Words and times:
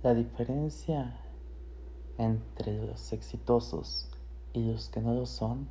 La 0.00 0.14
diferencia 0.14 1.12
entre 2.18 2.86
los 2.86 3.12
exitosos 3.12 4.08
y 4.52 4.70
los 4.70 4.90
que 4.90 5.00
no 5.00 5.12
lo 5.12 5.26
son 5.26 5.66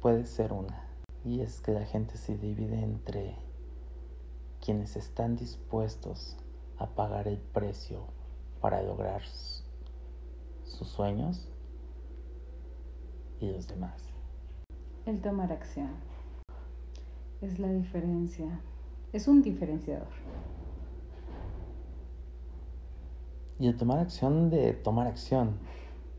puede 0.00 0.24
ser 0.26 0.52
una. 0.52 0.86
Y 1.24 1.40
es 1.40 1.60
que 1.60 1.72
la 1.72 1.84
gente 1.86 2.16
se 2.16 2.38
divide 2.38 2.80
entre 2.80 3.34
quienes 4.64 4.94
están 4.94 5.34
dispuestos 5.34 6.36
a 6.78 6.86
pagar 6.86 7.26
el 7.26 7.38
precio 7.38 8.04
para 8.60 8.80
lograr 8.80 9.22
sus 10.62 10.86
sueños 10.86 11.48
y 13.40 13.50
los 13.50 13.66
demás. 13.66 14.04
El 15.04 15.20
tomar 15.20 15.50
acción 15.50 15.90
es 17.40 17.58
la 17.58 17.72
diferencia, 17.72 18.60
es 19.12 19.26
un 19.26 19.42
diferenciador. 19.42 20.06
Y 23.58 23.68
el 23.68 23.76
tomar 23.76 23.98
acción 23.98 24.50
de 24.50 24.72
tomar 24.72 25.06
acción, 25.06 25.58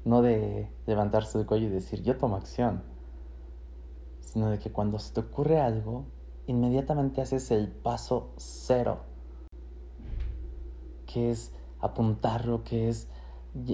no 0.04 0.22
de 0.22 0.70
levantarse 0.86 1.38
del 1.38 1.48
cuello 1.48 1.68
y 1.68 1.72
decir 1.72 2.02
yo 2.02 2.18
tomo 2.18 2.38
acción, 2.38 2.84
sino 4.22 4.50
de 4.50 4.60
que 4.60 4.72
cuando 4.72 5.00
se 5.00 5.14
te 5.14 5.20
ocurre 5.22 5.60
algo, 5.60 6.06
inmediatamente 6.48 7.22
haces 7.22 7.52
el 7.52 7.70
paso 7.70 8.32
cero, 8.38 9.00
que 11.06 11.32
es 11.32 11.52
apuntarlo, 11.80 12.64
que 12.64 12.90
es 12.90 13.08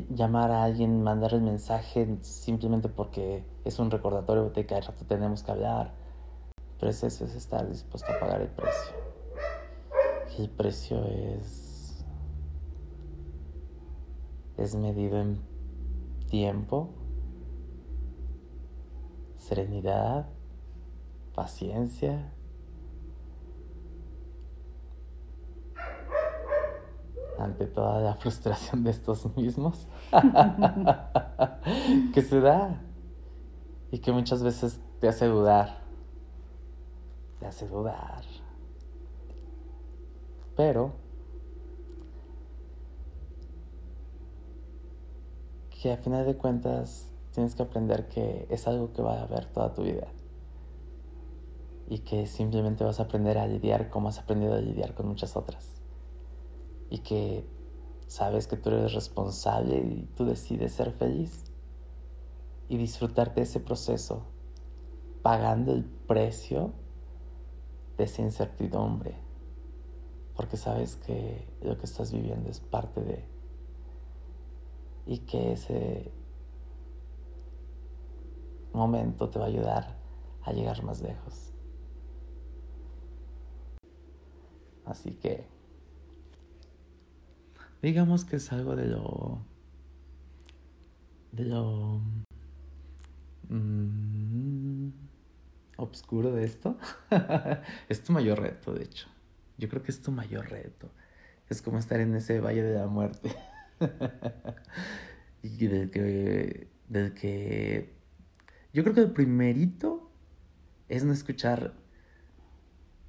llamar 0.09 0.51
a 0.51 0.63
alguien, 0.63 1.01
mandar 1.01 1.33
el 1.33 1.41
mensaje 1.41 2.17
simplemente 2.21 2.87
porque 2.87 3.43
es 3.65 3.79
un 3.79 3.89
recordatorio 3.89 4.49
de 4.49 4.65
que 4.65 4.75
al 4.75 4.83
rato 4.83 5.05
tenemos 5.05 5.43
que 5.43 5.51
hablar. 5.51 5.93
Pero 6.79 6.91
es 6.91 7.03
eso, 7.03 7.25
es 7.25 7.35
estar 7.35 7.67
dispuesto 7.67 8.11
a 8.11 8.19
pagar 8.19 8.41
el 8.41 8.49
precio. 8.49 8.95
Y 10.37 10.43
el 10.43 10.49
precio 10.49 11.03
es. 11.05 11.70
Es 14.61 14.75
medido 14.75 15.19
en 15.19 15.39
tiempo, 16.29 16.89
serenidad, 19.37 20.27
paciencia, 21.33 22.31
ante 27.39 27.65
toda 27.65 28.01
la 28.01 28.13
frustración 28.15 28.83
de 28.83 28.91
estos 28.91 29.35
mismos 29.35 29.87
que 32.13 32.21
se 32.21 32.39
da 32.39 32.81
y 33.91 33.99
que 33.99 34.11
muchas 34.11 34.43
veces 34.43 34.79
te 34.99 35.07
hace 35.07 35.25
dudar, 35.25 35.81
te 37.39 37.47
hace 37.47 37.67
dudar. 37.67 38.23
Pero 40.55 40.93
que 45.81 45.91
a 45.91 45.97
final 45.97 46.27
de 46.27 46.35
cuentas 46.35 47.09
tienes 47.31 47.55
que 47.55 47.63
aprender 47.63 48.07
que 48.07 48.45
es 48.51 48.67
algo 48.67 48.93
que 48.93 49.01
va 49.01 49.15
a 49.15 49.23
haber 49.23 49.47
toda 49.47 49.73
tu 49.73 49.81
vida. 49.81 50.07
Y 51.89 51.99
que 51.99 52.27
simplemente 52.27 52.83
vas 52.83 52.99
a 52.99 53.03
aprender 53.03 53.39
a 53.39 53.47
lidiar 53.47 53.89
como 53.89 54.09
has 54.09 54.19
aprendido 54.19 54.53
a 54.53 54.61
lidiar 54.61 54.93
con 54.93 55.07
muchas 55.07 55.35
otras. 55.35 55.81
Y 56.91 56.99
que 56.99 57.47
sabes 58.05 58.45
que 58.45 58.57
tú 58.57 58.69
eres 58.69 58.93
responsable 58.93 59.79
y 59.79 60.07
tú 60.15 60.25
decides 60.25 60.71
ser 60.71 60.91
feliz. 60.91 61.45
Y 62.69 62.77
disfrutarte 62.77 63.41
de 63.41 63.45
ese 63.45 63.59
proceso 63.59 64.21
pagando 65.23 65.73
el 65.73 65.83
precio 65.83 66.73
de 67.97 68.03
esa 68.03 68.21
incertidumbre. 68.21 69.15
Porque 70.35 70.57
sabes 70.57 70.95
que 70.95 71.47
lo 71.63 71.75
que 71.79 71.87
estás 71.87 72.13
viviendo 72.13 72.51
es 72.51 72.59
parte 72.59 73.01
de 73.01 73.40
y 75.05 75.19
que 75.19 75.53
ese 75.53 76.11
momento 78.73 79.29
te 79.29 79.39
va 79.39 79.45
a 79.45 79.47
ayudar 79.47 79.97
a 80.43 80.53
llegar 80.53 80.83
más 80.83 81.01
lejos. 81.01 81.51
Así 84.85 85.11
que 85.11 85.45
digamos 87.81 88.25
que 88.25 88.37
es 88.37 88.51
algo 88.51 88.75
de 88.75 88.87
lo 88.87 89.39
de 91.31 91.45
lo 91.45 92.01
mm, 93.49 94.89
obscuro 95.77 96.31
de 96.31 96.43
esto. 96.45 96.77
Es 97.89 98.03
tu 98.03 98.13
mayor 98.13 98.39
reto 98.39 98.73
de 98.73 98.83
hecho. 98.83 99.07
Yo 99.57 99.69
creo 99.69 99.83
que 99.83 99.91
es 99.91 100.01
tu 100.01 100.11
mayor 100.11 100.49
reto. 100.49 100.89
Es 101.49 101.61
como 101.61 101.77
estar 101.77 101.99
en 101.99 102.15
ese 102.15 102.39
valle 102.39 102.63
de 102.63 102.75
la 102.75 102.87
muerte 102.87 103.35
y 105.43 105.67
del 105.67 105.89
que 107.13 107.93
yo 108.73 108.83
creo 108.83 108.95
que 108.95 109.01
el 109.01 109.11
primerito 109.11 110.11
es 110.87 111.03
no 111.03 111.13
escuchar 111.13 111.73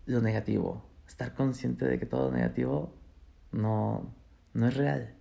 lo 0.07 0.21
negativo 0.21 0.89
estar 1.07 1.35
consciente 1.35 1.85
de 1.85 1.99
que 1.99 2.07
todo 2.07 2.31
lo 2.31 2.37
negativo 2.37 2.95
no 3.53 4.15
no 4.55 4.69
es 4.69 4.77
real. 4.77 5.15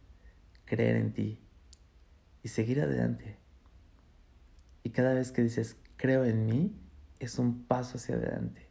Creer 0.66 0.95
en 0.95 1.13
ti 1.13 1.40
y 2.44 2.47
seguir 2.47 2.81
adelante. 2.81 3.38
Y 4.84 4.91
cada 4.91 5.13
vez 5.13 5.31
que 5.31 5.44
dices, 5.44 5.78
creo 5.97 6.23
en 6.23 6.45
mí, 6.45 6.75
es 7.19 7.40
un 7.40 7.63
paso 7.66 7.97
hacia 7.97 8.16
adelante. 8.16 8.67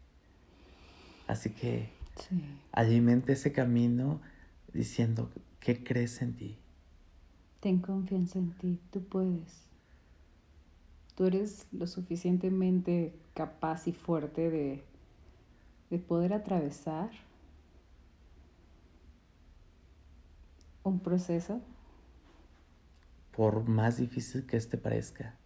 Así 1.27 1.51
que 1.51 1.91
alimente 2.73 3.35
ese 3.35 3.53
camino 3.53 4.21
diciendo 4.73 5.31
que 5.61 5.85
crees 5.85 6.21
en 6.23 6.37
ti. 6.37 6.60
Ten 7.61 7.79
confianza 7.79 8.39
en 8.39 8.53
ti, 8.53 8.81
tú 8.91 9.05
puedes. 9.05 9.69
Tú 11.15 11.27
eres 11.27 11.67
lo 11.73 11.87
suficientemente 11.87 13.15
capaz 13.35 13.87
y 13.87 13.93
fuerte 13.93 14.51
de, 14.51 14.83
de 15.91 15.99
poder 15.99 16.33
atravesar 16.33 17.11
un 20.83 21.01
proceso? 21.01 21.61
Por 23.33 23.69
más 23.69 23.99
difícil 23.99 24.47
que 24.47 24.57
este 24.57 24.77
parezca, 24.77 25.37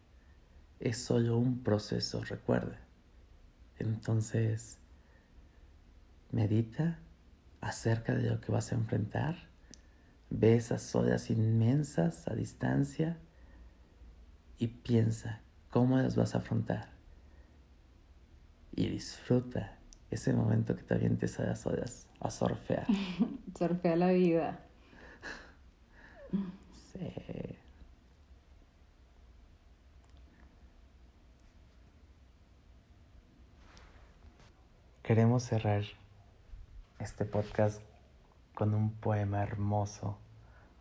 es 0.80 0.98
solo 0.98 1.38
un 1.38 1.62
proceso, 1.62 2.22
recuerda. 2.24 2.78
Entonces, 3.78 4.78
medita 6.30 6.98
acerca 7.60 8.14
de 8.14 8.30
lo 8.30 8.40
que 8.40 8.52
vas 8.52 8.72
a 8.72 8.76
enfrentar, 8.76 9.48
ve 10.36 10.56
esas 10.56 10.94
olas 10.94 11.30
inmensas 11.30 12.26
a 12.28 12.34
distancia 12.34 13.16
y 14.58 14.68
piensa 14.68 15.40
cómo 15.70 15.96
las 15.98 16.16
vas 16.16 16.34
a 16.34 16.38
afrontar. 16.38 16.88
Y 18.72 18.88
disfruta 18.88 19.78
ese 20.10 20.32
momento 20.32 20.74
que 20.76 20.82
te 20.82 20.94
avientes 20.94 21.38
a 21.38 21.44
las 21.44 21.66
olas 21.66 22.08
a 22.20 22.30
surfear. 22.30 22.86
Surfea 23.58 23.96
la 23.96 24.10
vida. 24.10 24.60
Sí. 26.92 27.12
Queremos 35.02 35.44
cerrar 35.44 35.84
este 36.98 37.24
podcast 37.24 37.82
con 38.54 38.74
un 38.74 38.90
poema 38.92 39.42
hermoso 39.42 40.18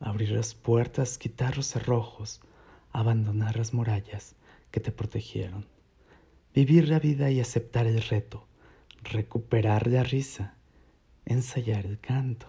abrir 0.00 0.30
las 0.30 0.54
puertas, 0.54 1.18
quitar 1.18 1.56
los 1.56 1.66
cerrojos, 1.66 2.40
abandonar 2.92 3.56
las 3.56 3.74
murallas 3.74 4.34
que 4.70 4.80
te 4.80 4.92
protegieron, 4.92 5.66
vivir 6.54 6.88
la 6.88 6.98
vida 6.98 7.30
y 7.30 7.40
aceptar 7.40 7.86
el 7.86 8.02
reto, 8.02 8.46
recuperar 9.02 9.86
la 9.86 10.02
risa, 10.02 10.54
ensayar 11.24 11.86
el 11.86 11.98
canto, 11.98 12.48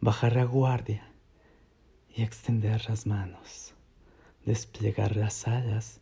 bajar 0.00 0.36
la 0.36 0.44
guardia 0.44 1.08
y 2.14 2.22
extender 2.22 2.88
las 2.88 3.06
manos, 3.06 3.74
desplegar 4.44 5.16
las 5.16 5.46
alas 5.46 6.00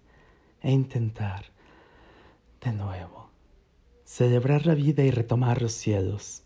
e 0.62 0.70
intentar 0.70 1.46
de 2.60 2.72
nuevo. 2.72 3.30
Celebrar 4.04 4.66
la 4.66 4.74
vida 4.74 5.02
y 5.04 5.10
retomar 5.10 5.62
los 5.62 5.72
cielos. 5.72 6.42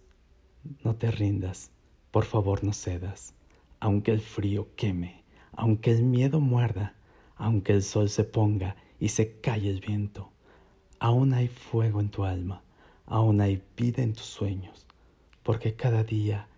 No 0.82 0.97
te 0.97 1.11
rindas, 1.11 1.70
por 2.11 2.25
favor 2.25 2.62
no 2.62 2.73
cedas, 2.73 3.35
aunque 3.81 4.12
el 4.12 4.21
frío 4.21 4.69
queme, 4.76 5.25
aunque 5.53 5.93
el 5.93 6.03
miedo 6.03 6.41
muerda, 6.41 6.94
aunque 7.37 7.73
el 7.73 7.82
sol 7.82 8.09
se 8.09 8.25
ponga 8.25 8.76
y 8.99 9.09
se 9.09 9.41
calle 9.41 9.71
el 9.71 9.81
viento. 9.81 10.31
Aún 10.99 11.35
hay 11.35 11.49
fuego 11.49 12.00
en 12.00 12.09
tu 12.09 12.25
alma, 12.25 12.62
aún 13.06 13.41
hay 13.41 13.62
vida 13.76 14.03
en 14.03 14.12
tus 14.12 14.26
sueños, 14.26 14.87
porque 15.43 15.75
cada 15.75 16.05
día 16.05 16.49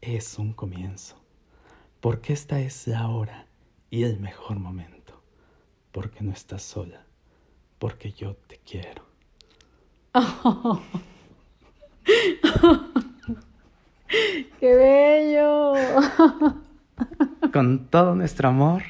es 0.00 0.38
un 0.38 0.52
comienzo, 0.52 1.16
porque 2.00 2.32
esta 2.32 2.60
es 2.60 2.86
la 2.86 3.08
hora 3.08 3.46
y 3.90 4.02
el 4.02 4.18
mejor 4.18 4.58
momento, 4.58 5.22
porque 5.92 6.24
no 6.24 6.32
estás 6.32 6.62
sola, 6.62 7.06
porque 7.78 8.12
yo 8.12 8.34
te 8.34 8.58
quiero. 8.58 9.04
¡Qué 14.60 14.74
bello! 14.74 15.74
Con 17.52 17.86
todo 17.88 18.14
nuestro 18.14 18.48
amor 18.48 18.82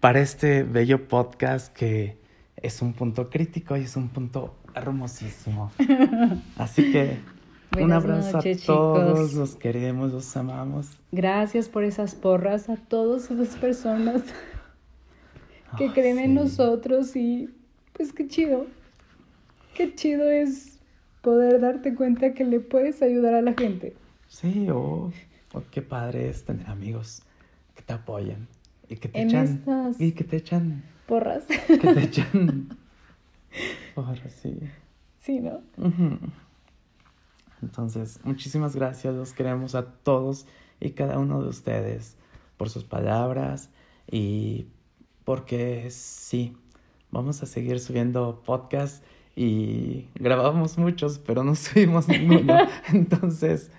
para 0.00 0.20
este 0.20 0.62
bello 0.62 1.08
podcast 1.08 1.72
que 1.72 2.18
es 2.56 2.82
un 2.82 2.92
punto 2.92 3.30
crítico 3.30 3.76
y 3.76 3.82
es 3.82 3.96
un 3.96 4.08
punto 4.08 4.56
hermosísimo. 4.74 5.72
Así 6.56 6.92
que 6.92 7.18
un 7.80 7.92
abrazo 7.92 8.38
a 8.38 8.42
todos, 8.64 9.34
los 9.34 9.56
queremos, 9.56 10.12
los 10.12 10.36
amamos. 10.36 10.98
Gracias 11.12 11.68
por 11.68 11.84
esas 11.84 12.14
porras 12.14 12.68
a 12.68 12.76
todas 12.76 13.30
esas 13.30 13.56
personas 13.56 14.22
que 15.78 15.92
creen 15.92 16.18
en 16.18 16.34
nosotros 16.34 17.16
y 17.16 17.50
pues 17.92 18.12
qué 18.12 18.28
chido. 18.28 18.66
Qué 19.74 19.94
chido 19.94 20.30
es 20.30 20.78
poder 21.20 21.60
darte 21.60 21.94
cuenta 21.94 22.32
que 22.34 22.44
le 22.44 22.60
puedes 22.60 23.02
ayudar 23.02 23.34
a 23.34 23.42
la 23.42 23.54
gente. 23.54 23.94
Sí, 24.34 24.68
o 24.68 25.12
qué 25.70 25.80
padre 25.80 26.28
es 26.28 26.44
tener 26.44 26.66
amigos 26.66 27.22
que 27.76 27.82
te 27.82 27.92
apoyen 27.92 28.48
y 28.88 28.96
que 28.96 29.08
te 29.08 29.22
echan 29.22 29.94
y 30.00 30.10
que 30.10 30.24
te 30.24 30.36
echan 30.38 30.82
porras. 31.06 31.44
Que 31.44 31.78
te 31.78 32.02
echan 32.02 32.76
porras, 33.94 34.32
sí. 34.42 34.58
Sí, 35.20 35.38
¿no? 35.38 35.60
Entonces, 37.62 38.18
muchísimas 38.24 38.74
gracias, 38.74 39.14
los 39.14 39.32
queremos 39.32 39.76
a 39.76 39.86
todos 39.86 40.46
y 40.80 40.90
cada 40.90 41.20
uno 41.20 41.40
de 41.40 41.48
ustedes 41.48 42.16
por 42.56 42.68
sus 42.70 42.82
palabras 42.82 43.70
y 44.10 44.66
porque 45.24 45.92
sí, 45.92 46.56
vamos 47.12 47.40
a 47.44 47.46
seguir 47.46 47.78
subiendo 47.78 48.42
podcasts 48.44 49.02
y 49.36 50.08
grabamos 50.16 50.76
muchos, 50.76 51.20
pero 51.20 51.44
no 51.44 51.54
subimos 51.54 52.08
ninguno. 52.08 52.58
Entonces, 52.92 53.70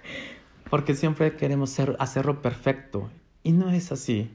porque 0.70 0.96
siempre 0.96 1.36
queremos 1.36 1.70
ser, 1.70 1.96
hacerlo 2.00 2.42
perfecto 2.42 3.10
y 3.44 3.52
no 3.52 3.70
es 3.70 3.92
así. 3.92 4.30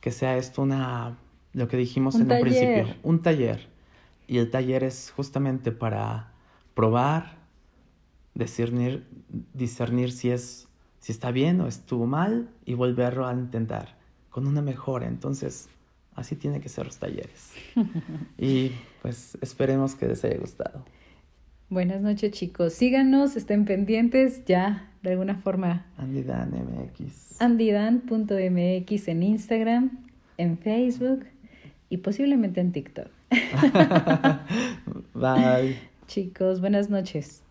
Que 0.00 0.10
sea 0.10 0.36
esto 0.36 0.62
una, 0.62 1.16
lo 1.52 1.68
que 1.68 1.76
dijimos 1.76 2.16
en 2.16 2.30
el 2.30 2.40
principio, 2.40 2.94
un 3.02 3.22
taller. 3.22 3.68
Y 4.26 4.38
el 4.38 4.50
taller 4.50 4.84
es 4.84 5.12
justamente 5.14 5.72
para 5.72 6.32
probar, 6.74 7.38
discernir, 8.34 9.06
discernir 9.54 10.12
si 10.12 10.30
es 10.30 10.68
si 11.04 11.12
está 11.12 11.32
bien 11.32 11.60
o 11.60 11.66
estuvo 11.68 12.06
mal 12.06 12.48
y 12.64 12.72
volverlo 12.72 13.26
a 13.26 13.34
intentar 13.34 13.94
con 14.30 14.46
una 14.46 14.62
mejora. 14.62 15.06
Entonces, 15.06 15.68
así 16.14 16.34
tiene 16.34 16.62
que 16.62 16.70
ser 16.70 16.86
los 16.86 16.96
talleres. 16.96 17.52
y 18.38 18.72
pues 19.02 19.36
esperemos 19.42 19.94
que 19.96 20.08
les 20.08 20.24
haya 20.24 20.38
gustado. 20.38 20.82
Buenas 21.68 22.00
noches 22.00 22.30
chicos, 22.32 22.72
síganos, 22.72 23.36
estén 23.36 23.66
pendientes 23.66 24.46
ya 24.46 24.93
de 25.04 25.10
alguna 25.12 25.36
forma. 25.36 25.86
Andidan 25.98 26.50
MX. 26.50 27.40
Andidan.mx 27.40 29.08
en 29.08 29.22
Instagram, 29.22 29.90
en 30.38 30.58
Facebook 30.58 31.26
y 31.90 31.98
posiblemente 31.98 32.60
en 32.60 32.72
TikTok. 32.72 33.08
Bye. 35.14 35.78
Chicos, 36.06 36.60
buenas 36.60 36.90
noches. 36.90 37.43